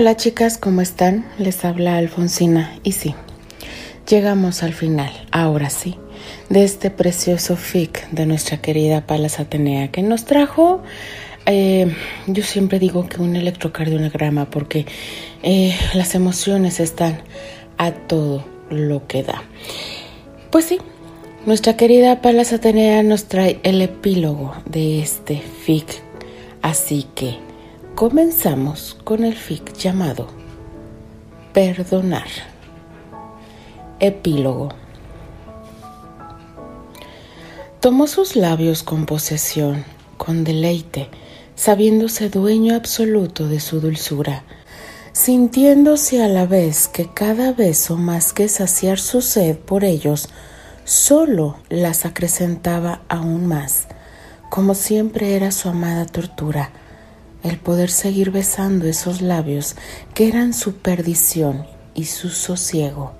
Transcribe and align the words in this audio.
Hola 0.00 0.16
chicas, 0.16 0.56
¿cómo 0.56 0.80
están? 0.80 1.26
Les 1.36 1.62
habla 1.62 1.98
Alfonsina 1.98 2.74
y 2.82 2.92
sí, 2.92 3.14
llegamos 4.08 4.62
al 4.62 4.72
final, 4.72 5.12
ahora 5.30 5.68
sí, 5.68 5.96
de 6.48 6.64
este 6.64 6.90
precioso 6.90 7.54
fic 7.54 8.08
de 8.08 8.24
nuestra 8.24 8.62
querida 8.62 9.06
Palas 9.06 9.40
Atenea 9.40 9.92
que 9.92 10.02
nos 10.02 10.24
trajo, 10.24 10.82
eh, 11.44 11.94
yo 12.26 12.42
siempre 12.42 12.78
digo 12.78 13.10
que 13.10 13.20
un 13.20 13.36
electrocardiograma 13.36 14.48
porque 14.48 14.86
eh, 15.42 15.76
las 15.92 16.14
emociones 16.14 16.80
están 16.80 17.20
a 17.76 17.92
todo 17.92 18.42
lo 18.70 19.06
que 19.06 19.22
da. 19.22 19.42
Pues 20.50 20.64
sí, 20.64 20.78
nuestra 21.44 21.76
querida 21.76 22.22
Palas 22.22 22.54
Atenea 22.54 23.02
nos 23.02 23.24
trae 23.24 23.60
el 23.64 23.82
epílogo 23.82 24.54
de 24.64 25.02
este 25.02 25.42
fic, 25.62 26.00
así 26.62 27.06
que 27.14 27.49
Comenzamos 27.94 28.96
con 29.04 29.24
el 29.24 29.34
fic 29.34 29.74
llamado 29.74 30.26
Perdonar. 31.52 32.28
Epílogo. 33.98 34.70
Tomó 37.80 38.06
sus 38.06 38.36
labios 38.36 38.82
con 38.82 39.04
posesión, 39.04 39.84
con 40.16 40.44
deleite, 40.44 41.10
sabiéndose 41.56 42.30
dueño 42.30 42.74
absoluto 42.74 43.48
de 43.48 43.60
su 43.60 43.80
dulzura, 43.80 44.44
sintiéndose 45.12 46.22
a 46.22 46.28
la 46.28 46.46
vez 46.46 46.88
que 46.88 47.12
cada 47.12 47.52
beso 47.52 47.98
más 47.98 48.32
que 48.32 48.48
saciar 48.48 48.98
su 48.98 49.20
sed 49.20 49.58
por 49.58 49.84
ellos, 49.84 50.30
solo 50.84 51.58
las 51.68 52.06
acrecentaba 52.06 53.02
aún 53.10 53.44
más, 53.46 53.88
como 54.48 54.74
siempre 54.74 55.36
era 55.36 55.50
su 55.50 55.68
amada 55.68 56.06
tortura 56.06 56.70
el 57.42 57.58
poder 57.58 57.90
seguir 57.90 58.30
besando 58.30 58.86
esos 58.86 59.22
labios 59.22 59.76
que 60.14 60.28
eran 60.28 60.52
su 60.52 60.76
perdición 60.76 61.66
y 61.94 62.04
su 62.04 62.28
sosiego. 62.28 63.12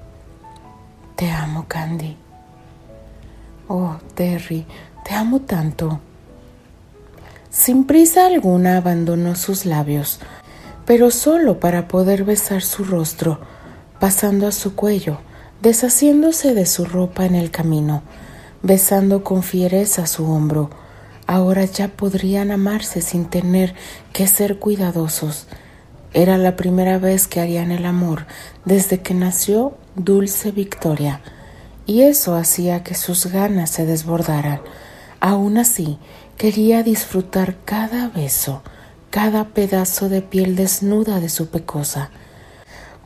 Te 1.17 1.31
amo, 1.31 1.67
Candy. 1.69 2.17
Oh, 3.69 3.97
Terry, 4.15 4.67
te 5.05 5.15
amo 5.15 5.41
tanto. 5.41 6.01
Sin 7.51 7.85
prisa 7.85 8.27
alguna 8.27 8.77
abandonó 8.77 9.35
sus 9.37 9.67
labios, 9.67 10.21
pero 10.87 11.11
solo 11.11 11.61
para 11.61 11.89
poder 11.89 12.25
besar 12.25 12.63
su 12.63 12.85
rostro, 12.85 13.41
pasando 13.99 14.47
a 14.47 14.53
su 14.53 14.75
cuello, 14.75 15.19
deshaciéndose 15.61 16.55
de 16.55 16.67
su 16.67 16.85
ropa 16.85 17.27
en 17.27 17.35
el 17.35 17.51
camino, 17.51 18.03
besando 18.63 19.25
con 19.25 19.43
fiereza 19.43 20.07
su 20.07 20.31
hombro, 20.31 20.71
ahora 21.31 21.65
ya 21.65 21.87
podrían 21.87 22.51
amarse 22.51 23.03
sin 23.03 23.25
tener 23.27 23.75
que 24.13 24.27
ser 24.27 24.59
cuidadosos. 24.59 25.47
Era 26.13 26.37
la 26.39 26.57
primera 26.57 26.99
vez 26.99 27.29
que 27.29 27.39
harían 27.39 27.71
el 27.71 27.87
amor 27.87 28.27
desde 28.65 28.99
que 28.99 29.15
nació 29.15 29.79
Dulce 29.95 30.51
Victoria, 30.51 31.21
y 31.87 32.03
eso 32.03 32.35
hacía 32.35 32.83
que 32.83 32.97
sus 32.97 33.27
ganas 33.27 33.71
se 33.71 33.87
desbordaran. 33.87 34.61
Aún 35.21 35.57
así, 35.57 35.99
quería 36.37 36.83
disfrutar 36.83 37.55
cada 37.65 38.09
beso, 38.09 38.63
cada 39.11 39.51
pedazo 39.51 40.09
de 40.09 40.23
piel 40.23 40.57
desnuda 40.57 41.21
de 41.21 41.29
su 41.29 41.47
pecosa. 41.47 42.11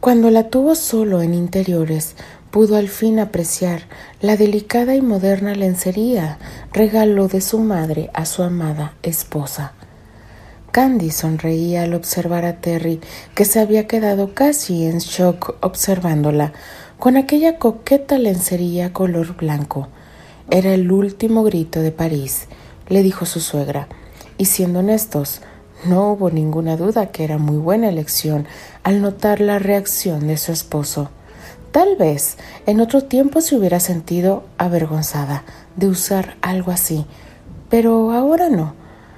Cuando 0.01 0.31
la 0.31 0.49
tuvo 0.49 0.77
solo 0.77 1.21
en 1.21 1.35
interiores, 1.35 2.17
pudo 2.55 2.77
al 2.77 2.87
fin 2.87 3.19
apreciar 3.19 3.83
la 4.21 4.37
delicada 4.37 4.95
y 4.95 5.03
moderna 5.03 5.57
lencería, 5.57 6.39
regalo 6.73 7.27
de 7.27 7.41
su 7.41 7.59
madre 7.59 8.11
a 8.15 8.27
su 8.27 8.45
amada 8.45 8.95
esposa. 9.03 9.73
Candy 10.71 11.11
sonreía 11.11 11.83
al 11.83 11.95
observar 11.95 12.45
a 12.45 12.61
Terry, 12.61 13.01
que 13.35 13.45
se 13.45 13.59
había 13.59 13.89
quedado 13.89 14.35
casi 14.35 14.85
en 14.85 14.99
shock 14.99 15.57
observándola, 15.63 16.53
con 17.01 17.17
aquella 17.17 17.59
coqueta 17.59 18.19
lencería 18.19 18.93
color 18.93 19.37
blanco. 19.37 19.89
Era 20.49 20.75
el 20.75 20.93
último 20.93 21.43
grito 21.43 21.81
de 21.81 21.91
París, 21.91 22.47
le 22.89 23.03
dijo 23.03 23.27
su 23.27 23.41
suegra, 23.41 23.89
y 24.39 24.45
siendo 24.45 24.79
honestos, 24.79 25.41
no 25.87 26.13
hubo 26.13 26.31
ninguna 26.31 26.77
duda 26.77 27.07
que 27.07 27.25
era 27.25 27.37
muy 27.37 27.57
buena 27.57 27.89
elección 27.89 28.47
al 28.85 29.03
notar 29.03 29.41
la 29.41 29.59
reacción 29.59 30.29
de 30.29 30.37
su 30.37 30.53
esposo. 30.53 31.11
Tal 31.75 31.97
vez 31.97 32.37
en 32.67 32.79
otro 32.79 33.03
tiempo 33.03 33.41
se 33.41 33.57
hubiera 33.57 33.81
sentido 33.81 34.45
avergonzada 34.59 35.43
de 35.75 35.89
usar 35.89 36.37
algo 36.41 36.71
así, 36.71 37.05
pero 37.69 38.13
ahora 38.13 38.49
no. 38.49 38.75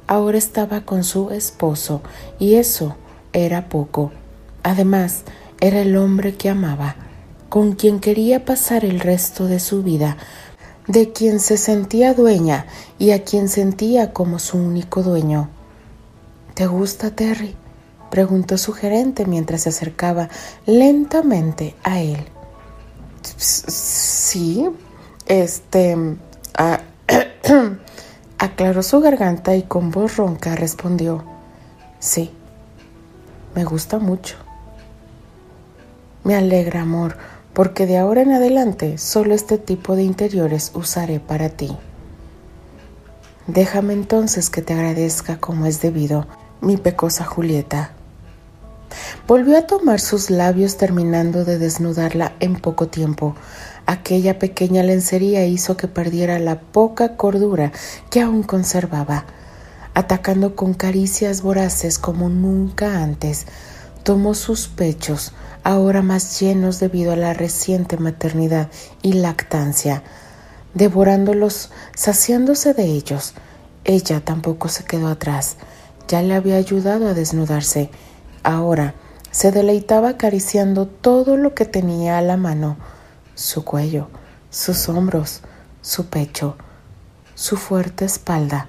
Ahora 0.06 0.38
estaba 0.38 0.80
con 0.80 1.04
su 1.04 1.32
esposo 1.32 2.00
y 2.38 2.54
eso 2.54 2.96
era 3.34 3.68
poco. 3.68 4.10
Además, 4.62 5.24
era 5.60 5.82
el 5.82 5.98
hombre 5.98 6.34
que 6.34 6.48
amaba, 6.48 6.96
con 7.50 7.74
quien 7.74 8.00
quería 8.00 8.46
pasar 8.46 8.86
el 8.86 9.00
resto 9.00 9.48
de 9.48 9.60
su 9.60 9.82
vida, 9.82 10.16
de 10.86 11.12
quien 11.12 11.40
se 11.40 11.58
sentía 11.58 12.14
dueña 12.14 12.64
y 12.98 13.10
a 13.10 13.22
quien 13.22 13.50
sentía 13.50 14.14
como 14.14 14.38
su 14.38 14.56
único 14.56 15.02
dueño. 15.02 15.50
¿Te 16.54 16.64
gusta, 16.66 17.10
Terry? 17.10 17.54
preguntó 18.10 18.56
su 18.56 18.72
gerente 18.72 19.26
mientras 19.26 19.64
se 19.64 19.68
acercaba 19.68 20.30
lentamente 20.64 21.74
a 21.82 22.00
él. 22.00 22.26
Sí, 23.26 24.68
este, 25.26 25.96
aclaró 28.38 28.82
su 28.82 29.00
garganta 29.00 29.56
y 29.56 29.62
con 29.62 29.90
voz 29.90 30.16
ronca 30.16 30.54
respondió, 30.54 31.24
sí, 31.98 32.30
me 33.54 33.64
gusta 33.64 33.98
mucho. 33.98 34.36
Me 36.24 36.34
alegra, 36.34 36.82
amor, 36.82 37.16
porque 37.52 37.86
de 37.86 37.98
ahora 37.98 38.22
en 38.22 38.32
adelante 38.32 38.98
solo 38.98 39.34
este 39.34 39.58
tipo 39.58 39.96
de 39.96 40.02
interiores 40.02 40.72
usaré 40.74 41.20
para 41.20 41.48
ti. 41.48 41.76
Déjame 43.46 43.92
entonces 43.92 44.50
que 44.50 44.60
te 44.60 44.74
agradezca 44.74 45.38
como 45.38 45.66
es 45.66 45.80
debido, 45.80 46.26
mi 46.60 46.76
pecosa 46.76 47.24
Julieta. 47.24 47.92
Volvió 49.26 49.58
a 49.58 49.66
tomar 49.66 50.00
sus 50.00 50.30
labios 50.30 50.76
terminando 50.76 51.44
de 51.44 51.58
desnudarla 51.58 52.32
en 52.40 52.56
poco 52.56 52.88
tiempo. 52.88 53.34
Aquella 53.86 54.38
pequeña 54.38 54.82
lencería 54.82 55.46
hizo 55.46 55.76
que 55.76 55.88
perdiera 55.88 56.38
la 56.38 56.60
poca 56.60 57.16
cordura 57.16 57.72
que 58.10 58.20
aún 58.20 58.42
conservaba. 58.42 59.26
Atacando 59.94 60.54
con 60.56 60.74
caricias 60.74 61.42
voraces 61.42 61.98
como 61.98 62.28
nunca 62.28 63.02
antes, 63.02 63.46
tomó 64.02 64.34
sus 64.34 64.68
pechos, 64.68 65.32
ahora 65.64 66.02
más 66.02 66.38
llenos 66.38 66.78
debido 66.78 67.12
a 67.12 67.16
la 67.16 67.34
reciente 67.34 67.96
maternidad 67.96 68.68
y 69.02 69.14
lactancia, 69.14 70.02
devorándolos, 70.74 71.70
saciándose 71.96 72.74
de 72.74 72.84
ellos. 72.84 73.34
Ella 73.84 74.20
tampoco 74.20 74.68
se 74.68 74.84
quedó 74.84 75.08
atrás, 75.08 75.56
ya 76.06 76.22
le 76.22 76.34
había 76.34 76.56
ayudado 76.56 77.08
a 77.08 77.14
desnudarse. 77.14 77.90
Ahora, 78.46 78.94
se 79.32 79.50
deleitaba 79.50 80.10
acariciando 80.10 80.86
todo 80.86 81.36
lo 81.36 81.52
que 81.52 81.64
tenía 81.64 82.16
a 82.16 82.22
la 82.22 82.36
mano, 82.36 82.76
su 83.34 83.64
cuello, 83.64 84.06
sus 84.50 84.88
hombros, 84.88 85.40
su 85.82 86.06
pecho, 86.06 86.56
su 87.34 87.56
fuerte 87.56 88.04
espalda. 88.04 88.68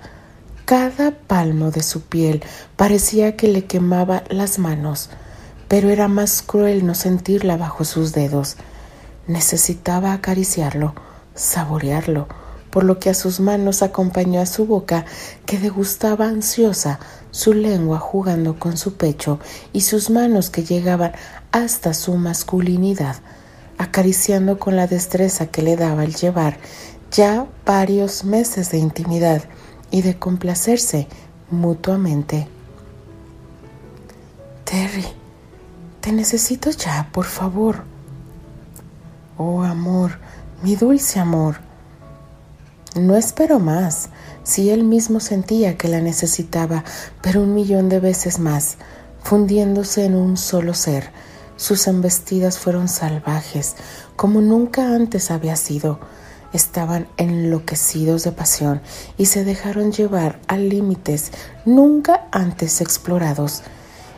Cada 0.66 1.12
palmo 1.12 1.70
de 1.70 1.84
su 1.84 2.02
piel 2.02 2.44
parecía 2.76 3.38
que 3.38 3.50
le 3.50 3.66
quemaba 3.66 4.24
las 4.30 4.58
manos, 4.58 5.12
pero 5.68 5.92
era 5.92 6.08
más 6.08 6.42
cruel 6.42 6.84
no 6.84 6.96
sentirla 6.96 7.56
bajo 7.56 7.86
sus 7.86 8.14
dedos. 8.14 8.58
Necesitaba 9.28 10.12
acariciarlo, 10.14 10.96
saborearlo, 11.36 12.28
por 12.72 12.84
lo 12.84 12.98
que 12.98 13.12
a 13.12 13.14
sus 13.14 13.40
manos 13.40 13.84
acompañó 13.84 14.42
a 14.42 14.48
su 14.48 14.66
boca, 14.66 15.06
que 15.46 15.60
degustaba 15.60 16.26
ansiosa 16.26 17.00
su 17.32 17.54
lengua 17.54 18.00
jugando 18.00 18.58
con 18.60 18.78
su 18.78 18.96
pecho 18.96 19.40
y 19.74 19.82
sus 19.82 20.10
manos 20.10 20.50
que 20.50 20.64
llegaban 20.64 21.14
hasta 21.52 21.94
su 21.94 22.16
masculinidad, 22.16 23.18
acariciando 23.78 24.60
con 24.60 24.76
la 24.76 24.88
destreza 24.88 25.48
que 25.48 25.62
le 25.62 25.76
daba 25.76 26.04
el 26.04 26.16
llevar 26.16 26.58
ya 27.12 27.48
varios 27.66 28.24
meses 28.24 28.72
de 28.72 28.78
intimidad 28.78 29.44
y 29.92 30.02
de 30.02 30.18
complacerse 30.18 31.08
mutuamente. 31.50 32.48
Terry, 34.66 35.06
te 36.02 36.12
necesito 36.12 36.72
ya, 36.72 37.10
por 37.12 37.26
favor. 37.26 37.84
Oh, 39.38 39.64
amor, 39.64 40.18
mi 40.62 40.76
dulce 40.76 41.20
amor. 41.20 41.58
No 42.96 43.16
espero 43.16 43.60
más, 43.60 44.10
si 44.48 44.70
él 44.70 44.86
mismo 44.86 45.20
sentía 45.20 45.78
que 45.78 45.90
la 45.90 46.00
necesitaba, 46.00 46.86
pero 47.22 47.42
un 47.42 47.54
millón 47.54 47.90
de 47.90 48.00
veces 48.00 48.40
más, 48.40 48.78
fundiéndose 49.22 50.06
en 50.06 50.16
un 50.16 50.38
solo 50.38 50.74
ser. 50.74 51.12
Sus 51.58 51.86
embestidas 51.88 52.58
fueron 52.58 52.88
salvajes, 52.88 53.76
como 54.16 54.40
nunca 54.40 54.96
antes 54.96 55.32
había 55.32 55.58
sido. 55.58 56.00
Estaban 56.54 57.10
enloquecidos 57.18 58.24
de 58.24 58.32
pasión 58.32 58.82
y 59.18 59.26
se 59.26 59.44
dejaron 59.44 59.92
llevar 59.92 60.40
a 60.48 60.56
límites 60.56 61.34
nunca 61.66 62.28
antes 62.32 62.80
explorados. 62.80 63.64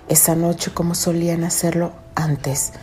esa 0.09 0.35
noche 0.35 0.71
como 0.73 0.93
solían 0.93 1.43
hacerlo 1.43 1.93
antes. 2.15 2.73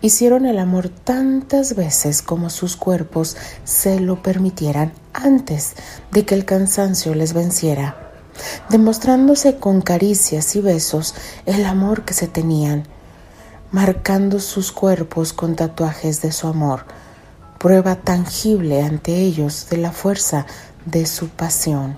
Hicieron 0.00 0.44
el 0.44 0.58
amor 0.58 0.88
tantas 0.88 1.76
veces 1.76 2.20
como 2.20 2.50
sus 2.50 2.76
cuerpos 2.76 3.36
se 3.64 4.00
lo 4.00 4.22
permitieran 4.22 4.92
antes 5.12 5.74
de 6.10 6.24
que 6.24 6.34
el 6.34 6.44
cansancio 6.44 7.14
les 7.14 7.32
venciera, 7.32 7.96
demostrándose 8.68 9.56
con 9.56 9.80
caricias 9.80 10.56
y 10.56 10.60
besos 10.60 11.14
el 11.46 11.64
amor 11.64 12.04
que 12.04 12.12
se 12.12 12.28
tenían, 12.28 12.84
marcando 13.70 14.40
sus 14.40 14.72
cuerpos 14.72 15.32
con 15.32 15.56
tatuajes 15.56 16.20
de 16.20 16.32
su 16.32 16.46
amor, 16.48 16.84
prueba 17.58 17.96
tangible 17.96 18.82
ante 18.82 19.16
ellos 19.16 19.68
de 19.70 19.78
la 19.78 19.90
fuerza 19.90 20.44
de 20.84 21.06
su 21.06 21.28
pasión. 21.28 21.96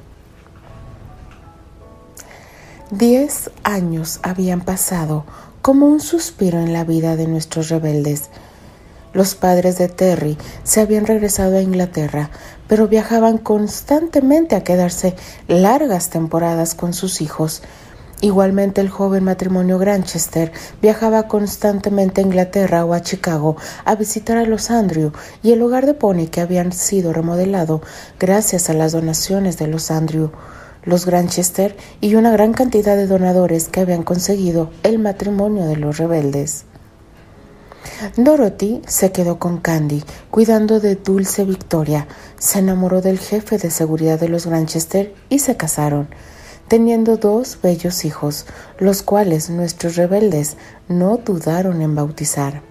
Diez 2.91 3.51
años 3.65 4.21
habían 4.23 4.61
pasado 4.61 5.25
como 5.67 5.87
un 5.87 5.99
suspiro 5.99 6.61
en 6.61 6.73
la 6.73 6.85
vida 6.85 7.17
de 7.17 7.27
nuestros 7.27 7.71
rebeldes. 7.71 8.31
Los 9.13 9.35
padres 9.35 9.79
de 9.79 9.89
Terry 9.89 10.39
se 10.63 10.81
habían 10.81 11.07
regresado 11.07 11.57
a 11.57 11.61
Inglaterra, 11.61 12.31
pero 12.69 12.87
viajaban 12.87 13.37
constantemente 13.39 14.55
a 14.55 14.63
quedarse 14.63 15.17
largas 15.49 16.09
temporadas 16.09 16.77
con 16.77 16.93
sus 16.93 17.21
hijos. 17.21 17.63
Igualmente 18.21 18.81
el 18.81 18.91
joven 18.91 19.25
matrimonio 19.25 19.81
Granchester 19.81 20.53
viajaba 20.81 21.25
constantemente 21.27 22.21
a 22.21 22.25
Inglaterra 22.25 22.85
o 22.85 22.95
a 22.95 23.03
Chicago 23.03 23.57
a 23.85 23.97
visitar 23.97 24.39
a 24.39 24.45
los 24.45 24.71
Andrew 24.71 25.11
y 25.43 25.51
el 25.51 25.63
hogar 25.63 25.85
de 25.85 25.95
Pony 25.95 26.29
que 26.31 26.43
habían 26.43 26.71
sido 26.71 27.13
remodelado 27.13 27.83
gracias 28.21 28.71
a 28.71 28.73
las 28.73 28.93
donaciones 28.93 29.59
de 29.59 29.67
los 29.67 29.91
Andrew 29.91 30.31
los 30.87 31.05
Granchester 31.05 31.77
y 32.01 32.15
una 32.15 32.31
gran 32.31 32.55
cantidad 32.55 32.97
de 32.97 33.07
donadores 33.07 33.69
que 33.69 33.81
habían 33.81 34.03
conseguido 34.03 34.71
el 34.83 34.99
matrimonio 34.99 35.67
de 35.67 35.77
los 35.77 35.99
rebeldes. 35.99 36.65
Dorothy 38.17 38.83
se 38.87 39.13
quedó 39.13 39.39
con 39.39 39.59
Candy, 39.59 40.03
cuidando 40.31 40.81
de 40.81 40.97
Dulce 40.97 41.45
Victoria, 41.45 42.07
se 42.39 42.61
enamoró 42.61 43.01
del 43.01 43.19
jefe 43.19 43.59
de 43.59 43.71
seguridad 43.71 44.19
de 44.19 44.29
los 44.29 44.47
Granchester 44.47 45.15
y 45.29 45.41
se 45.41 45.57
casaron, 45.57 46.09
teniendo 46.69 47.17
dos 47.17 47.59
bellos 47.63 48.05
hijos, 48.05 48.47
los 48.79 49.03
cuales 49.03 49.51
nuestros 49.51 49.97
rebeldes 49.97 50.57
no 50.89 51.17
dudaron 51.17 51.83
en 51.83 51.95
bautizar. 51.95 52.63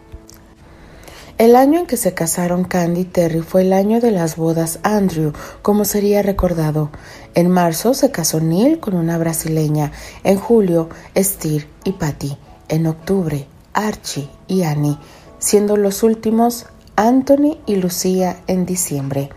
El 1.37 1.57
año 1.57 1.81
en 1.81 1.85
que 1.85 1.97
se 1.97 2.13
casaron 2.13 2.63
Candy 2.63 3.01
y 3.01 3.03
Terry 3.03 3.41
fue 3.41 3.63
el 3.63 3.73
año 3.73 3.99
de 3.99 4.11
las 4.11 4.37
bodas 4.37 4.79
Andrew, 4.83 5.33
como 5.61 5.83
sería 5.83 6.21
recordado. 6.21 6.91
En 7.33 7.49
marzo 7.49 7.93
se 7.93 8.09
casó 8.09 8.39
Neil 8.39 8.79
con 8.79 8.95
una 8.95 9.17
brasileña, 9.17 9.91
en 10.23 10.37
julio 10.37 10.87
Steer 11.13 11.67
y 11.83 11.91
Patty, 11.91 12.37
en 12.69 12.87
octubre 12.87 13.47
Archie 13.73 14.29
y 14.47 14.63
Annie, 14.63 14.97
siendo 15.37 15.75
los 15.75 16.03
últimos 16.03 16.67
Anthony 16.95 17.57
y 17.65 17.75
Lucía 17.75 18.37
en 18.47 18.65
diciembre. 18.65 19.29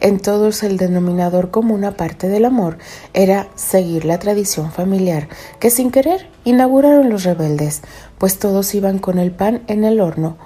En 0.00 0.20
todos 0.20 0.62
el 0.62 0.76
denominador 0.76 1.50
común 1.50 1.84
aparte 1.84 2.28
del 2.28 2.44
amor 2.44 2.78
era 3.14 3.48
seguir 3.56 4.04
la 4.04 4.20
tradición 4.20 4.70
familiar 4.70 5.28
que 5.58 5.70
sin 5.70 5.90
querer 5.90 6.28
inauguraron 6.44 7.10
los 7.10 7.24
rebeldes, 7.24 7.82
pues 8.16 8.38
todos 8.38 8.72
iban 8.76 9.00
con 9.00 9.18
el 9.18 9.32
pan 9.32 9.64
en 9.66 9.82
el 9.82 10.00
horno, 10.00 10.36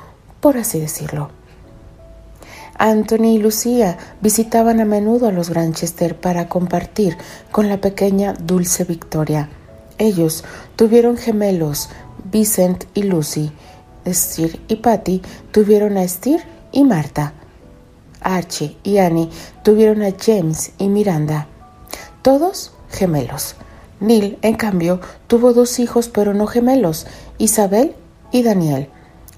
por 0.40 0.56
así 0.56 0.80
decirlo. 0.80 1.30
Anthony 2.78 3.34
y 3.34 3.38
Lucía 3.38 3.98
visitaban 4.22 4.80
a 4.80 4.86
menudo 4.86 5.28
a 5.28 5.32
los 5.32 5.50
Granchester 5.50 6.18
para 6.18 6.48
compartir 6.48 7.18
con 7.50 7.68
la 7.68 7.78
pequeña 7.80 8.32
Dulce 8.32 8.84
Victoria. 8.84 9.50
Ellos 9.98 10.44
tuvieron 10.76 11.18
gemelos, 11.18 11.90
Vincent 12.32 12.84
y 12.94 13.02
Lucy. 13.02 13.52
Steer 14.06 14.58
y 14.66 14.76
Patty 14.76 15.20
tuvieron 15.52 15.98
a 15.98 16.08
Steer 16.08 16.42
y 16.72 16.84
Marta. 16.84 17.34
Archie 18.22 18.78
y 18.82 18.96
Annie 18.96 19.28
tuvieron 19.62 20.02
a 20.02 20.14
James 20.18 20.72
y 20.78 20.88
Miranda. 20.88 21.48
Todos 22.22 22.72
gemelos. 22.88 23.56
Neil, 24.00 24.38
en 24.40 24.54
cambio, 24.54 25.00
tuvo 25.26 25.52
dos 25.52 25.78
hijos 25.78 26.08
pero 26.08 26.32
no 26.32 26.46
gemelos, 26.46 27.06
Isabel 27.36 27.94
y 28.32 28.42
Daniel. 28.42 28.88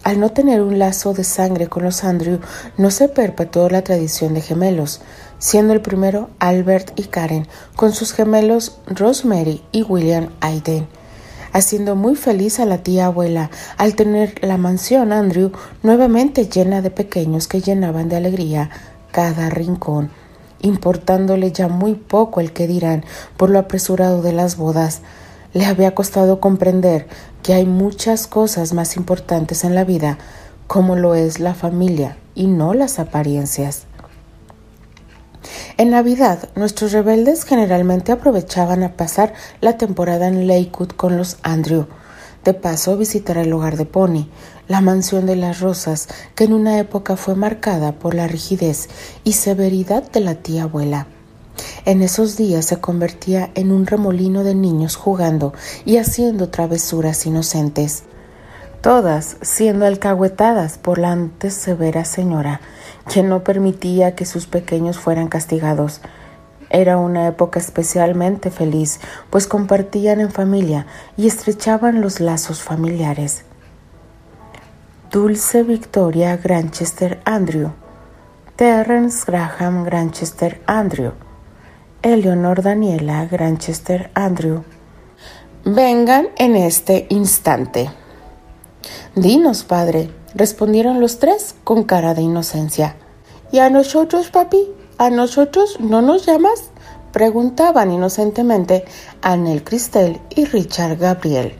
Al 0.04 0.18
no 0.18 0.30
tener 0.30 0.62
un 0.62 0.80
lazo 0.80 1.14
de 1.14 1.22
sangre 1.22 1.68
con 1.68 1.84
los 1.84 2.02
Andrew, 2.02 2.40
no 2.76 2.90
se 2.90 3.08
perpetuó 3.08 3.68
la 3.68 3.82
tradición 3.82 4.34
de 4.34 4.40
gemelos, 4.40 5.00
siendo 5.38 5.72
el 5.72 5.80
primero 5.80 6.28
Albert 6.40 6.98
y 6.98 7.04
Karen, 7.04 7.46
con 7.76 7.92
sus 7.92 8.12
gemelos 8.12 8.78
Rosemary 8.86 9.62
y 9.70 9.84
William 9.84 10.30
Aiden, 10.40 10.88
haciendo 11.52 11.94
muy 11.94 12.16
feliz 12.16 12.58
a 12.58 12.64
la 12.64 12.78
tía 12.78 13.06
abuela 13.06 13.50
al 13.76 13.94
tener 13.94 14.44
la 14.44 14.56
mansión 14.56 15.12
Andrew 15.12 15.52
nuevamente 15.84 16.46
llena 16.48 16.82
de 16.82 16.90
pequeños 16.90 17.46
que 17.46 17.60
llenaban 17.60 18.08
de 18.08 18.16
alegría 18.16 18.70
cada 19.12 19.50
rincón, 19.50 20.10
importándole 20.62 21.52
ya 21.52 21.68
muy 21.68 21.94
poco 21.94 22.40
el 22.40 22.52
que 22.52 22.66
dirán 22.66 23.04
por 23.36 23.50
lo 23.50 23.60
apresurado 23.60 24.20
de 24.20 24.32
las 24.32 24.56
bodas. 24.56 25.02
Le 25.54 25.66
había 25.66 25.94
costado 25.94 26.40
comprender 26.40 27.06
que 27.42 27.54
hay 27.54 27.66
muchas 27.66 28.26
cosas 28.26 28.72
más 28.72 28.96
importantes 28.96 29.64
en 29.64 29.74
la 29.74 29.84
vida, 29.84 30.18
como 30.66 30.96
lo 30.96 31.14
es 31.14 31.40
la 31.40 31.54
familia 31.54 32.16
y 32.34 32.46
no 32.46 32.72
las 32.72 32.98
apariencias. 32.98 33.84
En 35.76 35.90
Navidad, 35.90 36.48
nuestros 36.54 36.92
rebeldes 36.92 37.44
generalmente 37.44 38.12
aprovechaban 38.12 38.82
a 38.82 38.96
pasar 38.96 39.34
la 39.60 39.76
temporada 39.76 40.28
en 40.28 40.46
Lakewood 40.46 40.90
con 40.90 41.16
los 41.16 41.38
Andrew. 41.42 41.86
De 42.44 42.54
paso, 42.54 42.96
visitar 42.96 43.36
el 43.38 43.52
hogar 43.52 43.76
de 43.76 43.84
Pony, 43.84 44.28
la 44.68 44.80
mansión 44.80 45.26
de 45.26 45.36
las 45.36 45.60
rosas, 45.60 46.08
que 46.34 46.44
en 46.44 46.52
una 46.52 46.78
época 46.78 47.16
fue 47.16 47.34
marcada 47.34 47.92
por 47.92 48.14
la 48.14 48.26
rigidez 48.26 48.88
y 49.24 49.34
severidad 49.34 50.10
de 50.10 50.20
la 50.20 50.36
tía 50.36 50.64
abuela. 50.64 51.06
En 51.84 52.02
esos 52.02 52.36
días 52.36 52.64
se 52.64 52.80
convertía 52.80 53.50
en 53.54 53.72
un 53.72 53.86
remolino 53.86 54.44
de 54.44 54.54
niños 54.54 54.96
jugando 54.96 55.52
y 55.84 55.96
haciendo 55.96 56.48
travesuras 56.48 57.26
inocentes, 57.26 58.04
todas 58.80 59.36
siendo 59.42 59.86
alcahuetadas 59.86 60.78
por 60.78 60.98
la 60.98 61.12
antes 61.12 61.54
severa 61.54 62.04
señora, 62.04 62.60
quien 63.12 63.28
no 63.28 63.42
permitía 63.42 64.14
que 64.14 64.26
sus 64.26 64.46
pequeños 64.46 64.98
fueran 64.98 65.28
castigados. 65.28 66.00
Era 66.70 66.96
una 66.96 67.26
época 67.26 67.60
especialmente 67.60 68.50
feliz, 68.50 68.98
pues 69.28 69.46
compartían 69.46 70.20
en 70.20 70.30
familia 70.30 70.86
y 71.16 71.26
estrechaban 71.26 72.00
los 72.00 72.18
lazos 72.20 72.62
familiares. 72.62 73.44
Dulce 75.10 75.62
Victoria 75.62 76.38
Granchester 76.38 77.20
Andrew, 77.26 77.72
Terrence 78.56 79.24
Graham 79.26 79.84
Granchester 79.84 80.62
Andrew, 80.66 81.12
Eleonor 82.02 82.62
Daniela 82.62 83.26
Granchester 83.26 84.10
Andrew. 84.14 84.64
Vengan 85.64 86.30
en 86.36 86.56
este 86.56 87.06
instante. 87.10 87.90
Dinos, 89.14 89.62
padre, 89.62 90.10
respondieron 90.34 91.00
los 91.00 91.20
tres 91.20 91.54
con 91.62 91.84
cara 91.84 92.14
de 92.14 92.22
inocencia. 92.22 92.96
¿Y 93.52 93.60
a 93.60 93.70
nosotros, 93.70 94.30
papi? 94.30 94.68
¿A 94.98 95.10
nosotros 95.10 95.78
no 95.78 96.02
nos 96.02 96.26
llamas? 96.26 96.70
preguntaban 97.12 97.92
inocentemente 97.92 98.84
Anel 99.20 99.62
Cristel 99.62 100.20
y 100.30 100.46
Richard 100.46 100.96
Gabriel. 100.96 101.54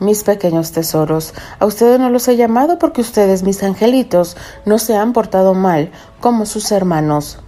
Mis 0.00 0.24
pequeños 0.24 0.72
tesoros, 0.72 1.34
a 1.58 1.66
ustedes 1.66 2.00
no 2.00 2.08
los 2.08 2.26
he 2.28 2.36
llamado 2.36 2.78
porque 2.78 3.02
ustedes, 3.02 3.42
mis 3.42 3.62
angelitos, 3.62 4.38
no 4.64 4.78
se 4.78 4.96
han 4.96 5.12
portado 5.12 5.52
mal 5.52 5.90
como 6.20 6.46
sus 6.46 6.72
hermanos. 6.72 7.43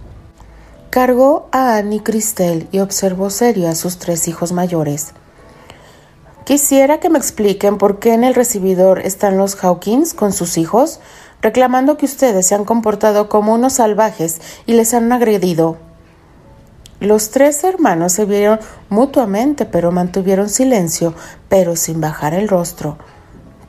Cargó 0.89 1.49
a 1.51 1.75
Annie 1.75 2.01
Cristel 2.01 2.69
y 2.71 2.79
observó 2.79 3.29
serio 3.29 3.67
a 3.67 3.75
sus 3.75 3.97
tres 3.97 4.27
hijos 4.29 4.53
mayores. 4.53 5.13
Quisiera 6.45 7.01
que 7.01 7.09
me 7.09 7.17
expliquen 7.17 7.77
por 7.77 7.99
qué 7.99 8.13
en 8.13 8.23
el 8.23 8.33
recibidor 8.33 8.99
están 8.99 9.37
los 9.37 9.61
Hawkins 9.61 10.13
con 10.13 10.31
sus 10.31 10.57
hijos, 10.57 11.01
reclamando 11.41 11.97
que 11.97 12.05
ustedes 12.05 12.47
se 12.47 12.55
han 12.55 12.63
comportado 12.63 13.27
como 13.27 13.53
unos 13.53 13.73
salvajes 13.73 14.39
y 14.65 14.73
les 14.73 14.93
han 14.93 15.11
agredido. 15.11 15.77
Los 17.01 17.31
tres 17.31 17.65
hermanos 17.65 18.13
se 18.13 18.23
vieron 18.23 18.59
mutuamente, 18.87 19.65
pero 19.65 19.91
mantuvieron 19.91 20.47
silencio, 20.47 21.13
pero 21.49 21.75
sin 21.75 21.99
bajar 21.99 22.33
el 22.33 22.47
rostro. 22.47 22.97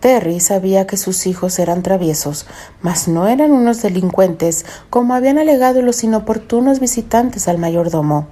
Terry 0.00 0.38
sabía 0.38 0.86
que 0.86 0.96
sus 0.96 1.26
hijos 1.26 1.58
eran 1.58 1.82
traviesos, 1.82 2.46
mas 2.82 3.08
no 3.08 3.26
eran 3.26 3.50
unos 3.50 3.82
delincuentes, 3.82 4.64
como 4.90 5.14
habían 5.14 5.38
alegado 5.38 5.82
los 5.82 6.04
inoportunos 6.04 6.78
visitantes 6.78 7.48
al 7.48 7.58
mayordomo. 7.58 8.28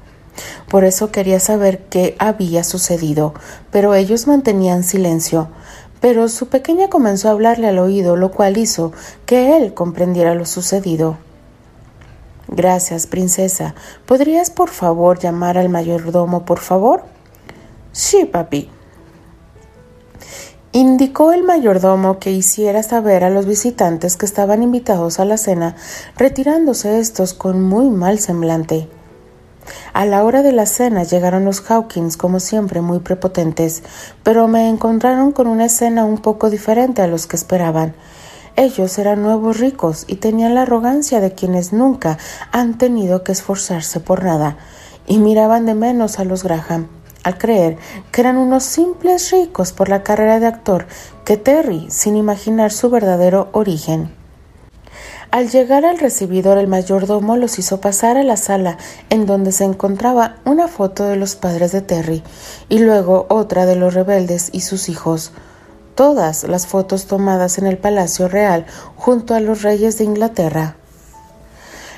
Por 0.69 0.85
eso 0.85 1.11
quería 1.11 1.41
saber 1.41 1.85
qué 1.89 2.15
había 2.19 2.63
sucedido, 2.63 3.35
pero 3.71 3.95
ellos 3.95 4.27
mantenían 4.27 4.85
silencio. 4.85 5.49
Pero 6.01 6.29
su 6.29 6.49
pequeña 6.49 6.89
comenzó 6.89 7.29
a 7.29 7.33
hablarle 7.33 7.69
al 7.69 7.79
oído, 7.79 8.17
lo 8.17 8.31
cual 8.31 8.59
hizo 8.59 8.93
que 9.25 9.57
él 9.57 9.75
comprendiera 9.75 10.35
lo 10.35 10.45
sucedido. 10.45 11.17
Gracias, 12.49 13.09
princesa. 13.09 13.75
¿Podrías 14.05 14.51
por 14.51 14.69
favor 14.69 15.19
llamar 15.19 15.59
al 15.59 15.69
mayordomo, 15.69 16.45
por 16.45 16.61
favor? 16.61 17.03
Sí, 17.91 18.25
papi. 18.25 18.71
Indicó 20.77 21.33
el 21.33 21.43
mayordomo 21.43 22.19
que 22.19 22.33
hiciera 22.33 22.83
saber 22.83 23.25
a 23.25 23.31
los 23.31 23.47
visitantes 23.47 24.19
que 24.19 24.27
estaban 24.27 24.63
invitados 24.63 25.19
a 25.19 25.25
la 25.25 25.39
cena, 25.39 25.75
retirándose 26.19 26.99
estos 26.99 27.33
con 27.33 27.63
muy 27.63 27.89
mal 27.89 28.19
semblante. 28.19 28.87
A 29.95 30.05
la 30.05 30.23
hora 30.23 30.43
de 30.43 30.53
la 30.53 30.67
cena 30.67 31.03
llegaron 31.03 31.47
los 31.47 31.63
Hawkins, 31.63 32.19
como 32.19 32.41
siempre, 32.41 32.83
muy 32.83 32.99
prepotentes, 32.99 33.85
pero 34.23 34.49
me 34.49 34.69
encontraron 34.69 35.33
con 35.33 35.47
una 35.47 35.65
escena 35.65 36.05
un 36.05 36.19
poco 36.19 36.51
diferente 36.51 37.01
a 37.01 37.07
los 37.07 37.27
que 37.27 37.37
esperaban. 37.37 37.95
Ellos 38.55 38.99
eran 38.99 39.23
nuevos 39.23 39.59
ricos 39.59 40.05
y 40.07 40.17
tenían 40.17 40.55
la 40.55 40.63
arrogancia 40.65 41.21
de 41.21 41.33
quienes 41.33 41.73
nunca 41.73 42.19
han 42.53 42.77
tenido 42.77 43.25
que 43.25 43.33
esforzarse 43.33 44.01
por 44.01 44.25
nada, 44.25 44.59
y 45.07 45.17
miraban 45.17 45.65
de 45.65 45.73
menos 45.73 46.19
a 46.19 46.25
los 46.25 46.43
Graham 46.43 46.89
al 47.27 47.39
creer 47.39 47.77
que 48.13 48.21
eran 48.21 48.37
unos 48.37 48.63
simples 48.63 49.33
ricos 49.33 49.73
por 49.73 49.89
la 49.89 50.05
carrera 50.05 50.39
de 50.39 50.47
actor 50.47 50.87
que 51.25 51.37
Terry, 51.37 51.89
sin 51.91 52.17
imaginar 52.17 52.71
su 52.71 52.89
verdadero 52.89 53.49
origen. 53.51 54.15
Al 55.33 55.51
llegar 55.51 55.85
al 55.85 55.99
recibidor, 55.99 56.57
el 56.57 56.69
mayordomo 56.69 57.37
los 57.37 57.59
hizo 57.59 57.81
pasar 57.81 58.17
a 58.17 58.23
la 58.23 58.37
sala 58.37 58.79
en 59.11 59.27
donde 59.27 59.51
se 59.51 59.65
encontraba 59.65 60.37
una 60.45 60.69
foto 60.69 61.03
de 61.03 61.17
los 61.17 61.35
padres 61.35 61.73
de 61.73 61.81
Terry 61.81 62.23
y 62.69 62.79
luego 62.79 63.27
otra 63.29 63.67
de 63.67 63.75
los 63.75 63.95
rebeldes 63.95 64.51
y 64.53 64.61
sus 64.61 64.89
hijos. 64.89 65.33
Todas 65.97 66.45
las 66.45 66.69
fotos 66.69 67.07
tomadas 67.07 67.59
en 67.59 67.67
el 67.67 67.77
Palacio 67.77 68.29
Real 68.29 68.67
junto 68.95 69.35
a 69.35 69.41
los 69.41 69.63
reyes 69.63 69.99
de 69.99 70.05
Inglaterra. 70.05 70.77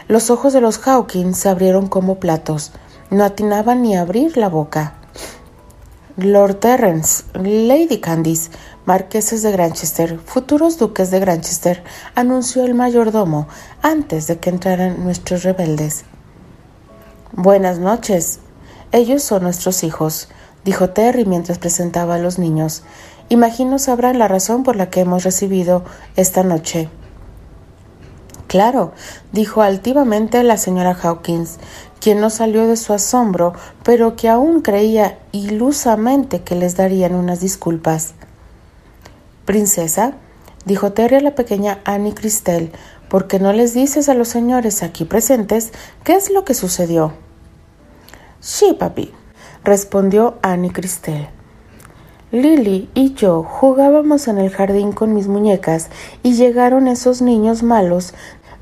Los 0.08 0.30
ojos 0.30 0.54
de 0.54 0.62
los 0.62 0.78
Hawkins 0.78 1.36
se 1.36 1.50
abrieron 1.50 1.86
como 1.86 2.14
platos. 2.14 2.72
No 3.10 3.24
atinaban 3.24 3.82
ni 3.82 3.94
a 3.94 4.00
abrir 4.00 4.38
la 4.38 4.48
boca. 4.48 4.97
Lord 6.18 6.56
Terrence, 6.56 7.22
Lady 7.34 8.00
Candice, 8.00 8.50
marqueses 8.86 9.42
de 9.42 9.52
Granchester, 9.52 10.18
futuros 10.18 10.76
duques 10.76 11.12
de 11.12 11.20
Granchester, 11.20 11.84
anunció 12.16 12.64
el 12.64 12.74
mayordomo 12.74 13.46
antes 13.82 14.26
de 14.26 14.38
que 14.38 14.50
entraran 14.50 15.04
nuestros 15.04 15.44
rebeldes. 15.44 16.04
Buenas 17.30 17.78
noches. 17.78 18.40
Ellos 18.90 19.22
son 19.22 19.44
nuestros 19.44 19.84
hijos, 19.84 20.28
dijo 20.64 20.90
Terry 20.90 21.24
mientras 21.24 21.58
presentaba 21.58 22.16
a 22.16 22.18
los 22.18 22.40
niños. 22.40 22.82
Imagino 23.28 23.78
sabrán 23.78 24.18
la 24.18 24.26
razón 24.26 24.64
por 24.64 24.74
la 24.74 24.90
que 24.90 25.02
hemos 25.02 25.22
recibido 25.22 25.84
esta 26.16 26.42
noche. 26.42 26.88
Claro, 28.48 28.92
dijo 29.30 29.60
altivamente 29.60 30.42
la 30.42 30.56
señora 30.56 30.96
Hawkins, 31.00 31.58
quien 32.00 32.18
no 32.18 32.30
salió 32.30 32.66
de 32.66 32.76
su 32.76 32.94
asombro, 32.94 33.52
pero 33.84 34.16
que 34.16 34.30
aún 34.30 34.62
creía 34.62 35.18
ilusamente 35.32 36.40
que 36.40 36.54
les 36.54 36.74
darían 36.74 37.14
unas 37.14 37.40
disculpas. 37.40 38.14
Princesa, 39.44 40.14
dijo 40.64 40.92
Terry 40.92 41.16
a 41.16 41.20
la 41.20 41.34
pequeña 41.34 41.80
Annie 41.84 42.14
Cristel, 42.14 42.72
¿por 43.10 43.26
qué 43.26 43.38
no 43.38 43.52
les 43.52 43.74
dices 43.74 44.08
a 44.08 44.14
los 44.14 44.28
señores 44.28 44.82
aquí 44.82 45.04
presentes 45.04 45.72
qué 46.02 46.14
es 46.14 46.30
lo 46.30 46.46
que 46.46 46.54
sucedió? 46.54 47.12
Sí, 48.40 48.74
papi, 48.78 49.12
respondió 49.62 50.38
Annie 50.40 50.72
Cristel. 50.72 51.28
Lily 52.30 52.90
y 52.92 53.14
yo 53.14 53.42
jugábamos 53.42 54.28
en 54.28 54.36
el 54.36 54.50
jardín 54.50 54.92
con 54.92 55.14
mis 55.14 55.28
muñecas 55.28 55.88
y 56.22 56.34
llegaron 56.34 56.86
esos 56.86 57.22
niños 57.22 57.62
malos 57.62 58.12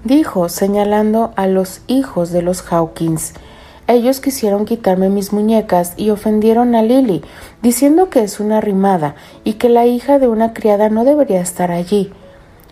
dijo, 0.05 0.49
señalando 0.49 1.33
a 1.37 1.47
los 1.47 1.81
hijos 1.87 2.31
de 2.31 2.43
los 2.43 2.63
Hawkins. 2.63 3.35
Ellos 3.89 4.21
quisieron 4.21 4.65
quitarme 4.65 5.09
mis 5.11 5.33
muñecas 5.33 5.95
y 5.97 6.11
ofendieron 6.11 6.75
a 6.75 6.83
Lily, 6.83 7.23
diciendo 7.63 8.11
que 8.11 8.25
es 8.25 8.41
una 8.41 8.61
rimada 8.61 9.15
y 9.45 9.55
que 9.55 9.69
la 9.69 9.87
hija 9.87 10.19
de 10.19 10.27
una 10.27 10.53
criada 10.53 10.89
no 10.89 11.05
debería 11.05 11.41
estar 11.41 11.71
allí. 11.71 12.13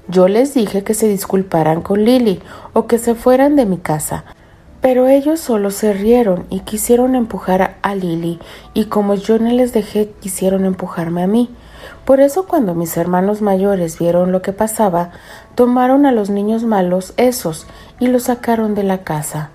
Yo 0.08 0.28
les 0.28 0.54
dije 0.54 0.82
que 0.82 0.92
se 0.92 1.08
disculparan 1.08 1.82
con 1.82 2.04
Lily 2.04 2.40
o 2.72 2.86
que 2.86 2.98
se 2.98 3.14
fueran 3.14 3.54
de 3.54 3.64
mi 3.64 3.78
casa. 3.78 4.24
Pero 4.80 5.08
ellos 5.08 5.40
solo 5.40 5.70
se 5.70 5.92
rieron 5.94 6.46
y 6.50 6.60
quisieron 6.60 7.14
empujar 7.14 7.76
a 7.80 7.94
Lily, 7.94 8.38
y 8.74 8.86
como 8.86 9.14
yo 9.14 9.38
no 9.38 9.50
les 9.50 9.72
dejé, 9.72 10.10
quisieron 10.20 10.66
empujarme 10.66 11.22
a 11.22 11.26
mí. 11.26 11.48
Por 12.04 12.20
eso 12.20 12.46
cuando 12.46 12.74
mis 12.74 12.96
hermanos 12.96 13.40
mayores 13.40 13.98
vieron 13.98 14.30
lo 14.30 14.42
que 14.42 14.52
pasaba, 14.52 15.10
tomaron 15.54 16.04
a 16.04 16.12
los 16.12 16.28
niños 16.28 16.64
malos 16.64 17.14
esos 17.16 17.66
y 17.98 18.08
los 18.08 18.24
sacaron 18.24 18.74
de 18.74 18.82
la 18.82 18.98
casa. 18.98 19.50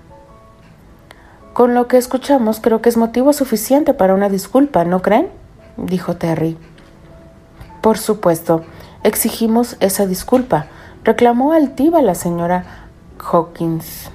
Con 1.52 1.74
lo 1.74 1.86
que 1.86 1.96
escuchamos 1.96 2.58
creo 2.60 2.82
que 2.82 2.88
es 2.88 2.96
motivo 2.96 3.32
suficiente 3.32 3.94
para 3.94 4.14
una 4.14 4.28
disculpa, 4.28 4.84
¿no 4.84 5.00
creen? 5.00 5.28
dijo 5.76 6.16
Terry. 6.16 6.56
Por 7.80 7.98
supuesto, 7.98 8.64
exigimos 9.04 9.76
esa 9.80 10.06
disculpa, 10.06 10.66
reclamó 11.04 11.52
altiva 11.52 12.02
la 12.02 12.14
señora 12.14 12.88
Hawkins. 13.18 14.10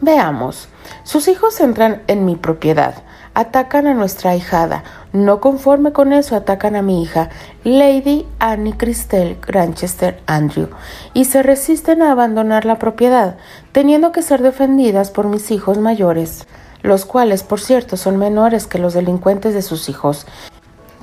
Veamos, 0.00 0.68
sus 1.04 1.28
hijos 1.28 1.60
entran 1.60 2.02
en 2.06 2.24
mi 2.24 2.36
propiedad, 2.36 2.94
atacan 3.34 3.86
a 3.86 3.94
nuestra 3.94 4.30
ahijada, 4.30 4.82
no 5.12 5.40
conforme 5.40 5.92
con 5.92 6.12
eso, 6.12 6.36
atacan 6.36 6.76
a 6.76 6.82
mi 6.82 7.02
hija, 7.02 7.30
Lady 7.64 8.26
Annie 8.38 8.76
Christelle 8.76 9.38
Granchester 9.40 10.22
Andrew, 10.26 10.68
y 11.14 11.24
se 11.24 11.42
resisten 11.42 12.02
a 12.02 12.12
abandonar 12.12 12.64
la 12.64 12.78
propiedad, 12.78 13.36
teniendo 13.72 14.12
que 14.12 14.22
ser 14.22 14.42
defendidas 14.42 15.10
por 15.10 15.26
mis 15.26 15.50
hijos 15.50 15.78
mayores, 15.78 16.46
los 16.82 17.04
cuales, 17.04 17.42
por 17.42 17.60
cierto, 17.60 17.96
son 17.96 18.16
menores 18.16 18.66
que 18.66 18.78
los 18.78 18.94
delincuentes 18.94 19.54
de 19.54 19.62
sus 19.62 19.88
hijos. 19.88 20.26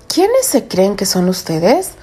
¿Quiénes 0.08 0.46
se 0.46 0.68
creen 0.68 0.96
que 0.96 1.06
son 1.06 1.28
ustedes? 1.30 1.94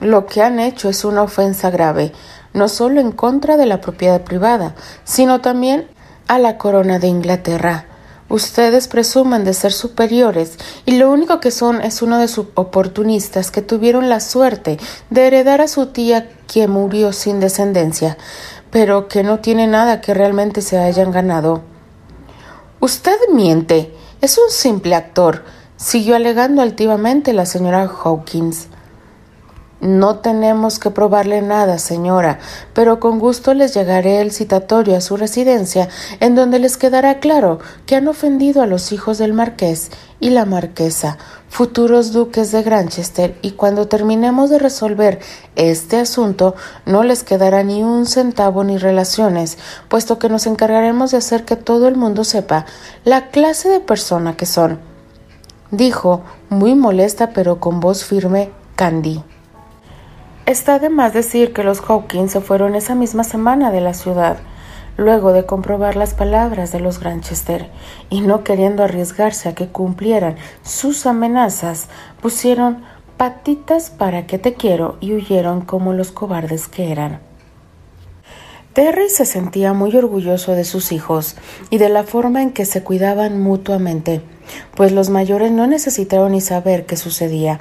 Lo 0.00 0.26
que 0.26 0.42
han 0.42 0.58
hecho 0.58 0.88
es 0.88 1.04
una 1.04 1.22
ofensa 1.22 1.70
grave, 1.70 2.12
no 2.52 2.68
solo 2.68 3.00
en 3.00 3.12
contra 3.12 3.56
de 3.56 3.66
la 3.66 3.80
propiedad 3.80 4.22
privada, 4.22 4.74
sino 5.04 5.40
también 5.40 5.86
a 6.26 6.38
la 6.38 6.58
corona 6.58 6.98
de 6.98 7.06
Inglaterra. 7.06 7.86
Ustedes 8.34 8.88
presumen 8.88 9.44
de 9.44 9.54
ser 9.54 9.70
superiores 9.70 10.58
y 10.86 10.96
lo 10.96 11.08
único 11.12 11.38
que 11.38 11.52
son 11.52 11.80
es 11.80 12.02
uno 12.02 12.18
de 12.18 12.26
sus 12.26 12.46
oportunistas 12.54 13.52
que 13.52 13.62
tuvieron 13.62 14.08
la 14.08 14.18
suerte 14.18 14.76
de 15.08 15.28
heredar 15.28 15.60
a 15.60 15.68
su 15.68 15.86
tía 15.86 16.28
que 16.52 16.66
murió 16.66 17.12
sin 17.12 17.38
descendencia, 17.38 18.18
pero 18.72 19.06
que 19.06 19.22
no 19.22 19.38
tiene 19.38 19.68
nada 19.68 20.00
que 20.00 20.14
realmente 20.14 20.62
se 20.62 20.78
hayan 20.78 21.12
ganado. 21.12 21.62
Usted 22.80 23.16
miente. 23.32 23.94
Es 24.20 24.36
un 24.36 24.50
simple 24.50 24.96
actor, 24.96 25.44
siguió 25.76 26.16
alegando 26.16 26.60
altivamente 26.60 27.34
la 27.34 27.46
señora 27.46 27.88
Hawkins. 27.88 28.66
No 29.84 30.16
tenemos 30.20 30.78
que 30.78 30.88
probarle 30.88 31.42
nada, 31.42 31.76
señora, 31.76 32.38
pero 32.72 33.00
con 33.00 33.18
gusto 33.18 33.52
les 33.52 33.74
llegaré 33.74 34.22
el 34.22 34.32
citatorio 34.32 34.96
a 34.96 35.02
su 35.02 35.18
residencia, 35.18 35.90
en 36.20 36.34
donde 36.34 36.58
les 36.58 36.78
quedará 36.78 37.20
claro 37.20 37.58
que 37.84 37.94
han 37.94 38.08
ofendido 38.08 38.62
a 38.62 38.66
los 38.66 38.92
hijos 38.92 39.18
del 39.18 39.34
marqués 39.34 39.90
y 40.20 40.30
la 40.30 40.46
marquesa, 40.46 41.18
futuros 41.50 42.14
duques 42.14 42.50
de 42.50 42.62
Granchester, 42.62 43.36
y 43.42 43.50
cuando 43.50 43.86
terminemos 43.86 44.48
de 44.48 44.58
resolver 44.58 45.18
este 45.54 45.98
asunto 45.98 46.54
no 46.86 47.02
les 47.02 47.22
quedará 47.22 47.62
ni 47.62 47.82
un 47.82 48.06
centavo 48.06 48.64
ni 48.64 48.78
relaciones, 48.78 49.58
puesto 49.90 50.18
que 50.18 50.30
nos 50.30 50.46
encargaremos 50.46 51.10
de 51.10 51.18
hacer 51.18 51.44
que 51.44 51.56
todo 51.56 51.88
el 51.88 51.96
mundo 51.96 52.24
sepa 52.24 52.64
la 53.04 53.28
clase 53.28 53.68
de 53.68 53.80
persona 53.80 54.34
que 54.34 54.46
son. 54.46 54.80
Dijo, 55.70 56.22
muy 56.48 56.74
molesta 56.74 57.34
pero 57.34 57.60
con 57.60 57.80
voz 57.80 58.02
firme, 58.02 58.50
Candy. 58.76 59.22
Está 60.46 60.78
de 60.78 60.90
más 60.90 61.14
decir 61.14 61.54
que 61.54 61.64
los 61.64 61.80
Hawkins 61.80 62.32
se 62.32 62.40
fueron 62.42 62.74
esa 62.74 62.94
misma 62.94 63.24
semana 63.24 63.70
de 63.70 63.80
la 63.80 63.94
ciudad, 63.94 64.36
luego 64.98 65.32
de 65.32 65.46
comprobar 65.46 65.96
las 65.96 66.12
palabras 66.12 66.70
de 66.70 66.80
los 66.80 67.00
Granchester, 67.00 67.70
y 68.10 68.20
no 68.20 68.44
queriendo 68.44 68.84
arriesgarse 68.84 69.48
a 69.48 69.54
que 69.54 69.68
cumplieran 69.68 70.36
sus 70.62 71.06
amenazas, 71.06 71.86
pusieron 72.20 72.82
patitas 73.16 73.88
para 73.88 74.26
que 74.26 74.38
te 74.38 74.52
quiero 74.52 74.98
y 75.00 75.14
huyeron 75.14 75.62
como 75.62 75.94
los 75.94 76.12
cobardes 76.12 76.68
que 76.68 76.92
eran. 76.92 77.20
Terry 78.74 79.08
se 79.08 79.24
sentía 79.24 79.72
muy 79.72 79.96
orgulloso 79.96 80.52
de 80.52 80.64
sus 80.64 80.92
hijos 80.92 81.36
y 81.70 81.78
de 81.78 81.88
la 81.88 82.02
forma 82.02 82.42
en 82.42 82.50
que 82.50 82.66
se 82.66 82.82
cuidaban 82.82 83.40
mutuamente, 83.40 84.20
pues 84.76 84.92
los 84.92 85.08
mayores 85.08 85.52
no 85.52 85.66
necesitaron 85.66 86.32
ni 86.32 86.42
saber 86.42 86.84
qué 86.84 86.98
sucedía 86.98 87.60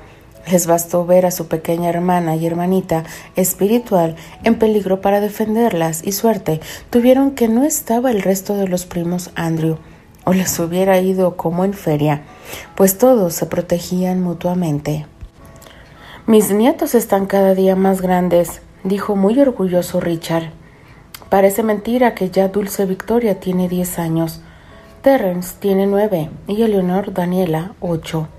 les 0.50 0.68
bastó 0.68 1.06
ver 1.06 1.26
a 1.26 1.32
su 1.32 1.48
pequeña 1.48 1.90
hermana 1.90 2.36
y 2.36 2.46
hermanita 2.46 3.04
espiritual 3.36 4.16
en 4.44 4.60
peligro 4.60 5.02
para 5.02 5.22
defenderlas 5.22 6.06
y 6.06 6.12
suerte 6.12 6.60
tuvieron 6.90 7.32
que 7.32 7.48
no 7.48 7.64
estaba 7.64 8.12
el 8.12 8.22
resto 8.22 8.56
de 8.56 8.68
los 8.68 8.86
primos 8.86 9.32
Andrew 9.36 9.78
o 10.26 10.34
les 10.34 10.58
hubiera 10.60 11.00
ido 11.00 11.36
como 11.36 11.66
en 11.66 11.74
feria, 11.74 12.24
pues 12.76 12.98
todos 12.98 13.34
se 13.34 13.46
protegían 13.46 14.22
mutuamente. 14.22 15.06
Mis 16.26 16.52
nietos 16.52 16.96
están 16.96 17.26
cada 17.26 17.54
día 17.54 17.76
más 17.76 18.02
grandes, 18.02 18.62
dijo 18.84 19.16
muy 19.16 19.40
orgulloso 19.40 20.00
Richard. 20.00 20.52
Parece 21.30 21.64
mentira 21.64 22.16
que 22.16 22.30
ya 22.30 22.48
Dulce 22.48 22.86
Victoria 22.86 23.40
tiene 23.40 23.68
diez 23.68 24.00
años. 24.00 24.42
Terence 25.02 25.56
tiene 25.60 25.86
nueve 25.88 26.30
y 26.48 26.62
Eleonor 26.62 27.14
Daniela 27.14 27.76
ocho. 27.82 28.30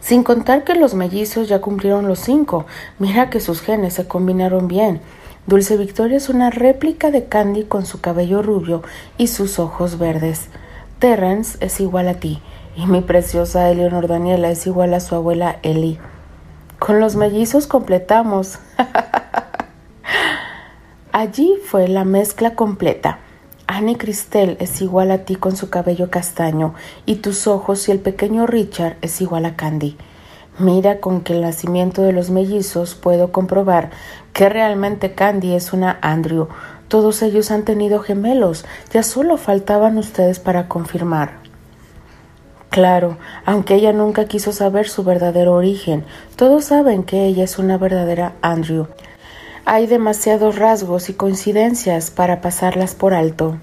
Sin 0.00 0.22
contar 0.22 0.64
que 0.64 0.74
los 0.74 0.94
mellizos 0.94 1.48
ya 1.48 1.60
cumplieron 1.60 2.08
los 2.08 2.18
cinco. 2.18 2.66
Mira 2.98 3.30
que 3.30 3.40
sus 3.40 3.60
genes 3.60 3.94
se 3.94 4.06
combinaron 4.06 4.68
bien. 4.68 5.00
Dulce 5.46 5.76
Victoria 5.76 6.16
es 6.16 6.28
una 6.28 6.50
réplica 6.50 7.10
de 7.10 7.26
Candy 7.26 7.64
con 7.64 7.86
su 7.86 8.00
cabello 8.00 8.42
rubio 8.42 8.82
y 9.16 9.28
sus 9.28 9.58
ojos 9.58 9.98
verdes. 9.98 10.48
Terrence 10.98 11.56
es 11.60 11.80
igual 11.80 12.08
a 12.08 12.14
ti 12.14 12.42
y 12.76 12.86
mi 12.86 13.00
preciosa 13.00 13.70
Eleonor 13.70 14.06
Daniela 14.06 14.50
es 14.50 14.66
igual 14.66 14.92
a 14.94 15.00
su 15.00 15.14
abuela 15.14 15.58
Ellie. 15.62 15.98
Con 16.78 17.00
los 17.00 17.16
mellizos 17.16 17.66
completamos. 17.66 18.58
Allí 21.12 21.54
fue 21.64 21.88
la 21.88 22.04
mezcla 22.04 22.54
completa. 22.54 23.18
Annie 23.68 23.98
Cristel 23.98 24.56
es 24.60 24.80
igual 24.80 25.10
a 25.10 25.24
ti 25.24 25.34
con 25.34 25.56
su 25.56 25.70
cabello 25.70 26.08
castaño 26.08 26.74
y 27.04 27.16
tus 27.16 27.48
ojos 27.48 27.88
y 27.88 27.92
el 27.92 27.98
pequeño 27.98 28.46
Richard 28.46 28.96
es 29.02 29.20
igual 29.20 29.44
a 29.44 29.56
Candy. 29.56 29.96
Mira 30.58 31.00
con 31.00 31.20
que 31.20 31.32
el 31.32 31.42
nacimiento 31.42 32.02
de 32.02 32.12
los 32.12 32.30
mellizos 32.30 32.94
puedo 32.94 33.32
comprobar 33.32 33.90
que 34.32 34.48
realmente 34.48 35.14
Candy 35.14 35.54
es 35.54 35.72
una 35.72 35.98
Andrew. 36.00 36.48
Todos 36.86 37.22
ellos 37.22 37.50
han 37.50 37.64
tenido 37.64 37.98
gemelos, 37.98 38.64
ya 38.92 39.02
solo 39.02 39.36
faltaban 39.36 39.98
ustedes 39.98 40.38
para 40.38 40.68
confirmar. 40.68 41.32
Claro, 42.70 43.18
aunque 43.44 43.74
ella 43.74 43.92
nunca 43.92 44.26
quiso 44.26 44.52
saber 44.52 44.88
su 44.88 45.02
verdadero 45.02 45.54
origen, 45.54 46.04
todos 46.36 46.66
saben 46.66 47.02
que 47.02 47.24
ella 47.24 47.44
es 47.44 47.58
una 47.58 47.78
verdadera 47.78 48.34
Andrew. 48.42 48.86
Hay 49.68 49.88
demasiados 49.88 50.60
rasgos 50.60 51.08
y 51.08 51.14
coincidencias 51.14 52.12
para 52.12 52.40
pasarlas 52.40 52.94
por 52.94 53.14
alto. 53.14 53.58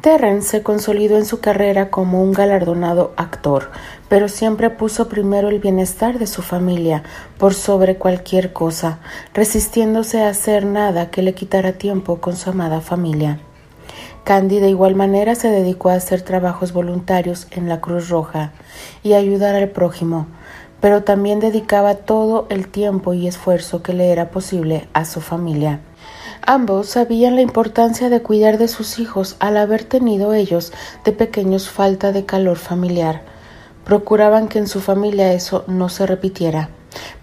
Terrence 0.00 0.48
se 0.48 0.62
consolidó 0.62 1.18
en 1.18 1.26
su 1.26 1.40
carrera 1.40 1.90
como 1.90 2.22
un 2.22 2.32
galardonado 2.32 3.12
actor, 3.18 3.70
pero 4.08 4.28
siempre 4.28 4.70
puso 4.70 5.10
primero 5.10 5.50
el 5.50 5.58
bienestar 5.58 6.18
de 6.18 6.26
su 6.26 6.40
familia 6.40 7.02
por 7.36 7.52
sobre 7.52 7.96
cualquier 7.96 8.54
cosa, 8.54 8.98
resistiéndose 9.34 10.22
a 10.22 10.30
hacer 10.30 10.64
nada 10.64 11.10
que 11.10 11.20
le 11.20 11.34
quitara 11.34 11.72
tiempo 11.74 12.22
con 12.22 12.34
su 12.34 12.48
amada 12.48 12.80
familia. 12.80 13.38
Candy 14.24 14.58
de 14.58 14.70
igual 14.70 14.94
manera 14.94 15.34
se 15.34 15.50
dedicó 15.50 15.90
a 15.90 15.96
hacer 15.96 16.22
trabajos 16.22 16.72
voluntarios 16.72 17.46
en 17.50 17.68
la 17.68 17.82
Cruz 17.82 18.08
Roja 18.08 18.52
y 19.02 19.12
ayudar 19.12 19.54
al 19.54 19.68
prójimo, 19.68 20.26
pero 20.86 21.02
también 21.02 21.40
dedicaba 21.40 21.96
todo 21.96 22.46
el 22.48 22.68
tiempo 22.68 23.12
y 23.12 23.26
esfuerzo 23.26 23.82
que 23.82 23.92
le 23.92 24.12
era 24.12 24.30
posible 24.30 24.86
a 24.92 25.04
su 25.04 25.20
familia. 25.20 25.80
Ambos 26.42 26.90
sabían 26.90 27.34
la 27.34 27.40
importancia 27.40 28.08
de 28.08 28.22
cuidar 28.22 28.56
de 28.56 28.68
sus 28.68 29.00
hijos 29.00 29.34
al 29.40 29.56
haber 29.56 29.82
tenido 29.82 30.32
ellos 30.32 30.72
de 31.04 31.10
pequeños 31.10 31.68
falta 31.68 32.12
de 32.12 32.24
calor 32.24 32.56
familiar. 32.56 33.22
Procuraban 33.84 34.46
que 34.46 34.60
en 34.60 34.68
su 34.68 34.80
familia 34.80 35.32
eso 35.32 35.64
no 35.66 35.88
se 35.88 36.06
repitiera. 36.06 36.68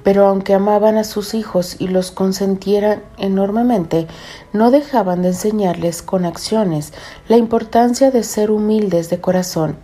Pero 0.03 0.27
aunque 0.27 0.53
amaban 0.53 0.97
a 0.97 1.05
sus 1.05 1.33
hijos 1.33 1.77
y 1.79 1.87
los 1.87 2.11
consentieran 2.11 3.01
enormemente, 3.17 4.07
no 4.51 4.71
dejaban 4.71 5.21
de 5.21 5.29
enseñarles 5.29 6.01
con 6.01 6.25
acciones 6.25 6.91
la 7.29 7.37
importancia 7.37 8.11
de 8.11 8.23
ser 8.23 8.51
humildes 8.51 9.09
de 9.09 9.21
corazón 9.21 9.77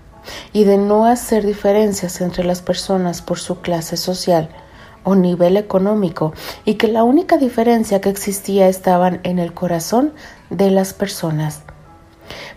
y 0.54 0.64
de 0.64 0.78
no 0.78 1.06
hacer 1.06 1.46
diferencias 1.46 2.22
entre 2.22 2.44
las 2.44 2.62
personas 2.62 3.22
por 3.22 3.40
su 3.40 3.62
clase 3.62 3.98
social 3.98 4.50
o 5.04 5.16
nivel 5.16 5.58
económico 5.58 6.34
y 6.66 6.76
que 6.76 6.88
la 6.88 7.04
única 7.04 7.38
diferencia 7.38 8.02
que 8.02 8.10
existía 8.10 8.68
estaban 8.68 9.20
en 9.24 9.40
el 9.40 9.54
corazón 9.54 10.14
de 10.50 10.72
las 10.72 10.94
personas. 10.94 11.64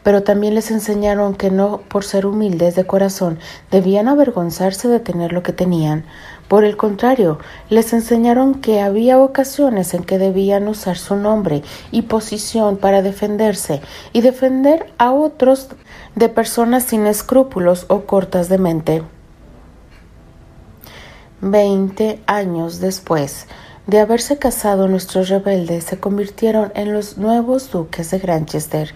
Pero 0.03 0.23
también 0.23 0.55
les 0.55 0.71
enseñaron 0.71 1.35
que 1.35 1.51
no 1.51 1.79
por 1.89 2.05
ser 2.05 2.27
humildes 2.27 2.75
de 2.75 2.85
corazón 2.85 3.39
debían 3.71 4.09
avergonzarse 4.09 4.89
de 4.89 5.01
tener 5.01 5.33
lo 5.33 5.43
que 5.43 5.53
tenían. 5.53 6.05
Por 6.53 6.65
el 6.65 6.77
contrario, 6.77 7.39
les 7.71 7.95
enseñaron 7.95 8.61
que 8.61 8.83
había 8.83 9.19
ocasiones 9.19 9.95
en 9.95 10.05
que 10.05 10.19
debían 10.19 10.69
usar 10.69 10.99
su 10.99 11.17
nombre 11.17 11.63
y 11.91 12.03
posición 12.03 12.77
para 12.77 13.01
defenderse 13.01 13.81
y 14.13 14.21
defender 14.21 14.93
a 14.99 15.13
otros 15.13 15.69
de 16.15 16.29
personas 16.29 16.83
sin 16.83 17.07
escrúpulos 17.07 17.87
o 17.89 18.03
cortas 18.03 18.51
de 18.51 18.59
mente. 18.59 19.03
Veinte 21.41 22.21
años 22.27 22.81
después 22.81 23.47
de 23.87 24.01
haberse 24.01 24.37
casado, 24.37 24.89
nuestros 24.89 25.31
rebeldes 25.31 25.85
se 25.85 26.01
convirtieron 26.01 26.71
en 26.75 26.93
los 26.93 27.17
nuevos 27.17 27.71
duques 27.71 28.11
de 28.11 28.19
Granchester, 28.19 28.95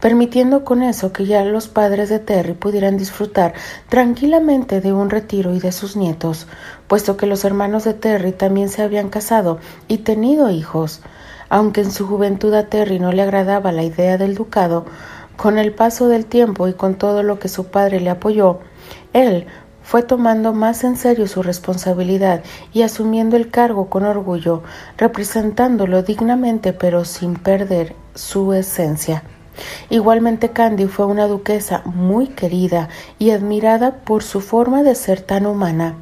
permitiendo 0.00 0.64
con 0.64 0.82
eso 0.82 1.12
que 1.12 1.26
ya 1.26 1.44
los 1.44 1.68
padres 1.68 2.08
de 2.08 2.18
Terry 2.18 2.54
pudieran 2.54 2.96
disfrutar 2.96 3.54
tranquilamente 3.88 4.80
de 4.80 4.92
un 4.92 5.10
retiro 5.10 5.54
y 5.54 5.60
de 5.60 5.72
sus 5.72 5.96
nietos, 5.96 6.46
puesto 6.88 7.16
que 7.16 7.26
los 7.26 7.44
hermanos 7.44 7.84
de 7.84 7.94
Terry 7.94 8.32
también 8.32 8.68
se 8.68 8.82
habían 8.82 9.10
casado 9.10 9.58
y 9.88 9.98
tenido 9.98 10.50
hijos. 10.50 11.00
Aunque 11.48 11.80
en 11.80 11.90
su 11.90 12.06
juventud 12.06 12.54
a 12.54 12.66
Terry 12.66 12.98
no 12.98 13.12
le 13.12 13.22
agradaba 13.22 13.72
la 13.72 13.82
idea 13.82 14.16
del 14.18 14.34
ducado, 14.34 14.86
con 15.36 15.58
el 15.58 15.72
paso 15.72 16.08
del 16.08 16.26
tiempo 16.26 16.68
y 16.68 16.74
con 16.74 16.96
todo 16.96 17.22
lo 17.22 17.38
que 17.38 17.48
su 17.48 17.66
padre 17.66 18.00
le 18.00 18.10
apoyó, 18.10 18.60
él 19.12 19.46
fue 19.82 20.02
tomando 20.02 20.52
más 20.52 20.84
en 20.84 20.96
serio 20.96 21.26
su 21.26 21.42
responsabilidad 21.42 22.44
y 22.72 22.82
asumiendo 22.82 23.36
el 23.36 23.50
cargo 23.50 23.90
con 23.90 24.04
orgullo, 24.04 24.62
representándolo 24.96 26.02
dignamente 26.02 26.72
pero 26.72 27.04
sin 27.04 27.34
perder 27.34 27.96
su 28.14 28.52
esencia. 28.52 29.24
Igualmente 29.88 30.50
Candy 30.50 30.86
fue 30.86 31.06
una 31.06 31.26
duquesa 31.26 31.82
muy 31.84 32.28
querida 32.28 32.88
y 33.18 33.30
admirada 33.30 33.96
por 33.96 34.22
su 34.22 34.40
forma 34.40 34.82
de 34.82 34.94
ser 34.94 35.20
tan 35.20 35.46
humana, 35.46 35.96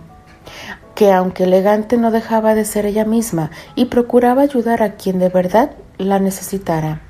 que 0.95 1.13
aunque 1.13 1.45
elegante 1.45 1.97
no 1.97 2.11
dejaba 2.11 2.55
de 2.55 2.65
ser 2.65 2.87
ella 2.87 3.05
misma 3.05 3.51
y 3.75 3.87
procuraba 3.87 4.43
ayudar 4.43 4.83
a 4.83 4.95
quien 4.95 5.19
de 5.19 5.29
verdad 5.29 5.71
la 5.99 6.19
necesitara. 6.19 7.01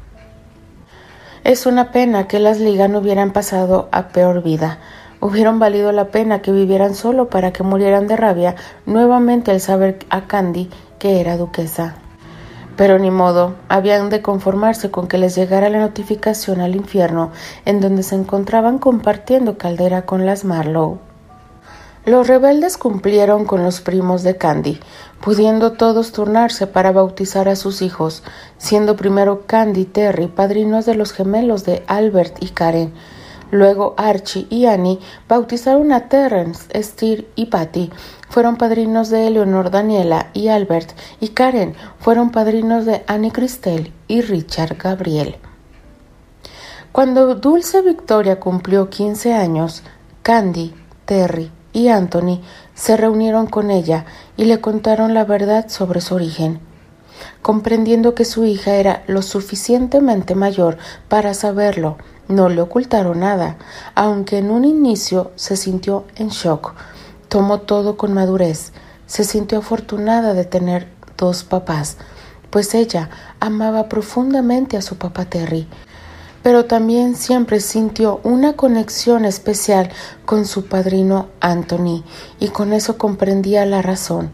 Es 1.45 1.67
una 1.67 1.93
pena 1.93 2.29
que 2.29 2.41
las 2.41 2.59
ligas 2.59 2.91
no 2.91 2.99
hubieran 2.99 3.33
pasado 3.33 3.89
a 3.93 4.09
peor 4.09 4.43
vida. 4.43 4.79
Hubieran 5.21 5.59
valido 5.59 5.93
la 5.93 6.09
pena 6.09 6.43
que 6.43 6.53
vivieran 6.53 6.95
solo 6.95 7.29
para 7.31 7.53
que 7.53 7.63
murieran 7.63 8.07
de 8.07 8.17
rabia 8.17 8.55
nuevamente 8.87 9.51
al 9.51 9.61
saber 9.61 9.99
a 10.11 10.27
Candy 10.27 10.69
que 10.99 11.21
era 11.21 11.37
duquesa. 11.37 11.95
Pero 12.79 13.01
ni 13.01 13.11
modo, 13.11 13.57
habían 13.69 14.09
de 14.09 14.23
conformarse 14.23 14.93
con 14.93 15.09
que 15.09 15.19
les 15.19 15.35
llegara 15.35 15.69
la 15.69 15.81
notificación 15.81 16.61
al 16.61 16.77
infierno, 16.77 17.33
en 17.65 17.81
donde 17.81 18.05
se 18.05 18.15
encontraban 18.15 18.79
compartiendo 18.79 19.59
caldera 19.59 20.03
con 20.03 20.25
las 20.25 20.45
Marlowe. 20.45 21.01
Los 22.05 22.29
rebeldes 22.29 22.79
cumplieron 22.79 23.47
con 23.47 23.65
los 23.65 23.81
primos 23.81 24.23
de 24.23 24.37
Candy, 24.37 24.79
pudiendo 25.21 25.73
todos 25.73 26.13
turnarse 26.13 26.69
para 26.69 26.93
bautizar 26.93 27.49
a 27.49 27.57
sus 27.57 27.83
hijos, 27.83 28.23
siendo 28.59 28.95
primero 28.95 29.43
Candy 29.45 29.81
y 29.81 29.85
Terry 29.85 30.29
padrinos 30.29 30.87
de 30.87 30.95
los 30.95 31.13
gemelos 31.13 31.65
de 31.65 31.83
Albert 31.89 32.37
y 32.41 32.51
Karen. 32.51 32.95
Luego 33.51 33.95
Archie 33.97 34.47
y 34.51 34.67
Annie 34.67 35.01
bautizaron 35.29 35.93
a 35.93 36.09
Terrence, 36.09 36.69
Steer 36.83 37.27
y 37.35 37.47
Patty. 37.47 37.91
Fueron 38.29 38.57
padrinos 38.57 39.09
de 39.09 39.27
Eleanor 39.27 39.71
Daniela 39.71 40.31
y 40.35 40.49
Albert, 40.49 40.91
y 41.21 41.29
Karen 41.29 41.75
fueron 41.99 42.31
padrinos 42.31 42.85
de 42.85 43.05
Annie 43.07 43.33
Cristel 43.33 43.93
y 44.07 44.21
Richard 44.21 44.77
Gabriel. 44.77 45.37
Cuando 46.93 47.35
Dulce 47.35 47.83
Victoria 47.83 48.41
cumplió 48.41 48.91
15 48.91 49.33
años, 49.35 49.83
Candy, 50.23 50.75
Terry, 51.05 51.51
y 51.73 51.89
Anthony 51.89 52.41
se 52.75 52.97
reunieron 52.97 53.47
con 53.47 53.71
ella 53.71 54.05
y 54.37 54.45
le 54.45 54.61
contaron 54.61 55.15
la 55.15 55.25
verdad 55.25 55.69
sobre 55.69 56.01
su 56.01 56.15
origen. 56.15 56.68
Comprendiendo 57.43 58.15
que 58.15 58.25
su 58.25 58.45
hija 58.45 58.75
era 58.75 59.03
lo 59.07 59.23
suficientemente 59.23 60.35
mayor 60.35 60.79
para 61.09 61.35
saberlo, 61.35 61.97
no 62.29 62.51
le 62.51 62.61
ocultaron 62.61 63.21
nada, 63.21 63.57
aunque 63.95 64.39
en 64.39 64.51
un 64.51 64.65
inicio 64.65 65.33
se 65.37 65.57
sintió 65.57 66.05
en 66.17 66.29
shock. 66.29 66.75
Tomó 67.29 67.61
todo 67.61 67.97
con 67.97 68.13
madurez. 68.13 68.73
Se 69.07 69.25
sintió 69.25 69.59
afortunada 69.59 70.35
de 70.35 70.45
tener 70.45 70.89
dos 71.17 71.43
papás, 71.43 71.97
pues 72.51 72.75
ella 72.75 73.11
amaba 73.41 73.89
profundamente 73.89 74.77
a 74.77 74.83
su 74.83 74.97
papá 74.97 75.25
Terry, 75.25 75.67
pero 76.43 76.67
también 76.67 77.17
siempre 77.17 77.61
sintió 77.61 78.21
una 78.23 78.55
conexión 78.55 79.25
especial 79.25 79.91
con 80.25 80.47
su 80.47 80.67
padrino 80.67 81.29
Anthony 81.41 82.05
y 82.39 82.49
con 82.49 82.73
eso 82.73 82.99
comprendía 82.99 83.67
la 83.67 83.83
razón. 83.83 84.31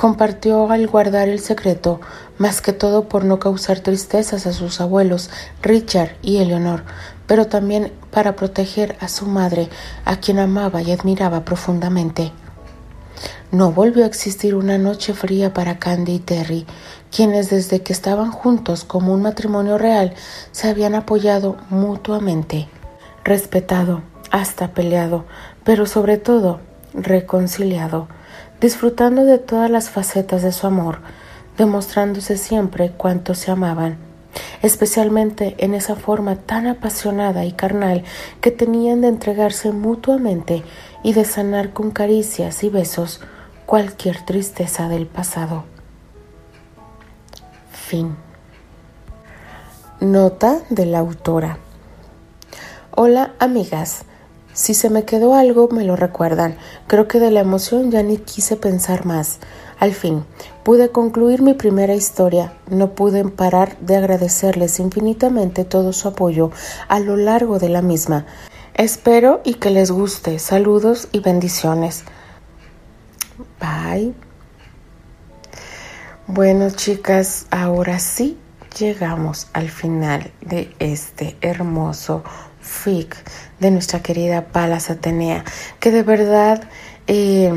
Compartió 0.00 0.70
al 0.70 0.86
guardar 0.86 1.28
el 1.28 1.40
secreto, 1.40 2.00
más 2.38 2.62
que 2.62 2.72
todo 2.72 3.06
por 3.06 3.26
no 3.26 3.38
causar 3.38 3.80
tristezas 3.80 4.46
a 4.46 4.54
sus 4.54 4.80
abuelos 4.80 5.28
Richard 5.60 6.16
y 6.22 6.38
Eleanor, 6.38 6.84
pero 7.26 7.48
también 7.48 7.92
para 8.10 8.34
proteger 8.34 8.96
a 9.00 9.08
su 9.08 9.26
madre, 9.26 9.68
a 10.06 10.16
quien 10.16 10.38
amaba 10.38 10.80
y 10.80 10.90
admiraba 10.90 11.44
profundamente. 11.44 12.32
No 13.52 13.72
volvió 13.72 14.04
a 14.04 14.06
existir 14.06 14.54
una 14.54 14.78
noche 14.78 15.12
fría 15.12 15.52
para 15.52 15.78
Candy 15.78 16.14
y 16.14 16.18
Terry, 16.20 16.66
quienes 17.14 17.50
desde 17.50 17.82
que 17.82 17.92
estaban 17.92 18.32
juntos 18.32 18.84
como 18.84 19.12
un 19.12 19.20
matrimonio 19.20 19.76
real 19.76 20.14
se 20.50 20.70
habían 20.70 20.94
apoyado 20.94 21.58
mutuamente, 21.68 22.70
respetado, 23.22 24.00
hasta 24.30 24.72
peleado, 24.72 25.26
pero 25.62 25.84
sobre 25.84 26.16
todo 26.16 26.60
reconciliado, 26.94 28.08
disfrutando 28.60 29.24
de 29.24 29.38
todas 29.38 29.70
las 29.70 29.90
facetas 29.90 30.42
de 30.42 30.52
su 30.52 30.66
amor, 30.66 30.98
demostrándose 31.56 32.36
siempre 32.36 32.92
cuánto 32.96 33.34
se 33.34 33.50
amaban, 33.50 33.98
especialmente 34.62 35.56
en 35.58 35.74
esa 35.74 35.96
forma 35.96 36.36
tan 36.36 36.66
apasionada 36.66 37.44
y 37.44 37.52
carnal 37.52 38.04
que 38.40 38.50
tenían 38.50 39.00
de 39.00 39.08
entregarse 39.08 39.72
mutuamente 39.72 40.62
y 41.02 41.14
de 41.14 41.24
sanar 41.24 41.72
con 41.72 41.90
caricias 41.90 42.62
y 42.62 42.68
besos 42.68 43.20
cualquier 43.66 44.24
tristeza 44.24 44.88
del 44.88 45.06
pasado. 45.06 45.64
Fin. 47.72 48.16
Nota 50.00 50.60
de 50.70 50.86
la 50.86 50.98
autora. 50.98 51.58
Hola 52.90 53.32
amigas, 53.38 54.04
si 54.60 54.74
se 54.74 54.90
me 54.90 55.06
quedó 55.06 55.34
algo 55.34 55.70
me 55.72 55.84
lo 55.84 55.96
recuerdan. 55.96 56.54
Creo 56.86 57.08
que 57.08 57.18
de 57.18 57.30
la 57.30 57.40
emoción 57.40 57.90
ya 57.90 58.02
ni 58.02 58.18
quise 58.18 58.56
pensar 58.56 59.06
más. 59.06 59.38
Al 59.78 59.94
fin, 59.94 60.26
pude 60.64 60.90
concluir 60.90 61.40
mi 61.40 61.54
primera 61.54 61.94
historia. 61.94 62.52
No 62.68 62.90
pude 62.94 63.24
parar 63.24 63.78
de 63.78 63.96
agradecerles 63.96 64.78
infinitamente 64.78 65.64
todo 65.64 65.94
su 65.94 66.08
apoyo 66.08 66.50
a 66.88 67.00
lo 67.00 67.16
largo 67.16 67.58
de 67.58 67.70
la 67.70 67.80
misma. 67.80 68.26
Espero 68.74 69.40
y 69.44 69.54
que 69.54 69.70
les 69.70 69.90
guste. 69.90 70.38
Saludos 70.38 71.08
y 71.10 71.20
bendiciones. 71.20 72.04
Bye. 73.58 74.12
Bueno, 76.26 76.68
chicas, 76.68 77.46
ahora 77.50 77.98
sí 77.98 78.36
llegamos 78.78 79.46
al 79.54 79.70
final 79.70 80.30
de 80.42 80.74
este 80.80 81.38
hermoso 81.40 82.22
fic 82.70 83.16
de 83.58 83.70
nuestra 83.70 84.00
querida 84.00 84.46
Palas 84.46 84.88
Atenea, 84.88 85.44
que 85.80 85.90
de 85.90 86.02
verdad 86.02 86.62
eh, 87.06 87.52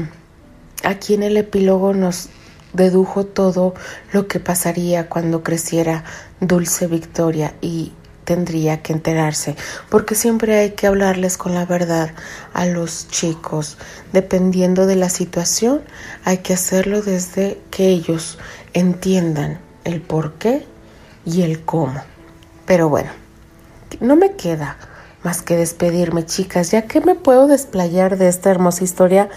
aquí 0.83 1.13
en 1.13 1.23
el 1.23 1.37
epílogo 1.37 1.93
nos 1.93 2.29
dedujo 2.73 3.25
todo 3.25 3.75
lo 4.11 4.27
que 4.27 4.39
pasaría 4.39 5.07
cuando 5.07 5.43
creciera 5.43 6.03
Dulce 6.41 6.87
Victoria 6.87 7.53
y 7.61 7.93
tendría 8.25 8.81
que 8.81 8.93
enterarse, 8.93 9.55
porque 9.89 10.15
siempre 10.15 10.57
hay 10.57 10.71
que 10.71 10.87
hablarles 10.87 11.37
con 11.37 11.53
la 11.53 11.65
verdad 11.65 12.11
a 12.53 12.65
los 12.65 13.07
chicos. 13.09 13.77
Dependiendo 14.13 14.85
de 14.85 14.95
la 14.95 15.09
situación, 15.09 15.81
hay 16.25 16.37
que 16.39 16.53
hacerlo 16.53 17.01
desde 17.01 17.59
que 17.69 17.87
ellos 17.87 18.39
entiendan 18.73 19.59
el 19.83 20.01
por 20.01 20.33
qué 20.35 20.65
y 21.25 21.43
el 21.43 21.63
cómo. 21.63 22.01
Pero 22.65 22.89
bueno, 22.89 23.11
no 23.99 24.15
me 24.15 24.35
queda 24.35 24.77
más 25.23 25.41
que 25.41 25.55
despedirme, 25.55 26.25
chicas, 26.25 26.71
ya 26.71 26.83
que 26.83 27.01
me 27.01 27.15
puedo 27.15 27.47
desplayar 27.47 28.17
de 28.17 28.27
esta 28.27 28.51
hermosa 28.51 28.83
historia, 28.83 29.29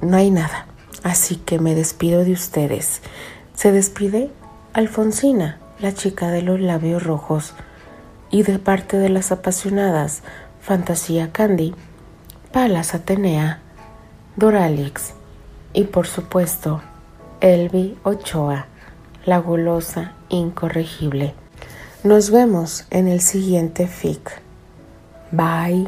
no 0.00 0.16
hay 0.16 0.30
nada. 0.30 0.66
Así 1.02 1.36
que 1.36 1.58
me 1.58 1.74
despido 1.74 2.24
de 2.24 2.32
ustedes. 2.32 3.00
Se 3.54 3.72
despide 3.72 4.30
Alfonsina, 4.72 5.58
la 5.80 5.94
chica 5.94 6.30
de 6.30 6.42
los 6.42 6.60
labios 6.60 7.02
rojos, 7.02 7.54
y 8.30 8.42
de 8.42 8.58
parte 8.58 8.98
de 8.98 9.08
las 9.08 9.32
apasionadas 9.32 10.22
Fantasía 10.60 11.32
Candy, 11.32 11.74
Palas 12.52 12.94
Atenea, 12.94 13.60
Doralix 14.36 15.14
y 15.72 15.84
por 15.84 16.06
supuesto 16.06 16.82
Elvi 17.40 17.96
Ochoa, 18.02 18.66
la 19.24 19.38
golosa 19.38 20.12
incorregible. 20.28 21.34
Nos 22.02 22.30
vemos 22.30 22.86
en 22.90 23.08
el 23.08 23.20
siguiente 23.20 23.86
FIC. 23.86 24.47
Bye. 25.32 25.86